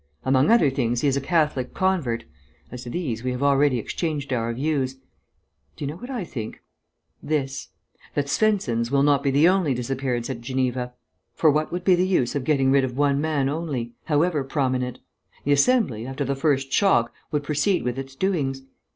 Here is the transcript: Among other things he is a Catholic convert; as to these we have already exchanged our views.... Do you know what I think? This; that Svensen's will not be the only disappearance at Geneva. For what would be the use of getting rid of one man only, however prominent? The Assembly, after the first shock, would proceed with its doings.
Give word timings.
Among 0.25 0.49
other 0.49 0.71
things 0.71 1.01
he 1.01 1.07
is 1.07 1.15
a 1.15 1.21
Catholic 1.21 1.75
convert; 1.75 2.23
as 2.71 2.81
to 2.81 2.89
these 2.89 3.23
we 3.23 3.29
have 3.33 3.43
already 3.43 3.77
exchanged 3.77 4.33
our 4.33 4.51
views.... 4.51 4.95
Do 5.75 5.85
you 5.85 5.85
know 5.85 5.97
what 5.97 6.09
I 6.09 6.23
think? 6.23 6.63
This; 7.21 7.67
that 8.15 8.25
Svensen's 8.27 8.89
will 8.89 9.03
not 9.03 9.21
be 9.21 9.29
the 9.29 9.47
only 9.47 9.75
disappearance 9.75 10.27
at 10.27 10.41
Geneva. 10.41 10.93
For 11.35 11.51
what 11.51 11.71
would 11.71 11.83
be 11.83 11.93
the 11.93 12.07
use 12.07 12.33
of 12.33 12.45
getting 12.45 12.71
rid 12.71 12.83
of 12.83 12.97
one 12.97 13.21
man 13.21 13.47
only, 13.47 13.93
however 14.05 14.43
prominent? 14.43 14.97
The 15.43 15.51
Assembly, 15.51 16.07
after 16.07 16.25
the 16.25 16.35
first 16.35 16.73
shock, 16.73 17.13
would 17.31 17.43
proceed 17.43 17.83
with 17.83 17.99
its 17.99 18.15
doings. 18.15 18.63